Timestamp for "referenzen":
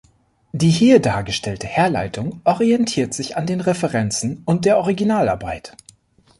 3.61-4.41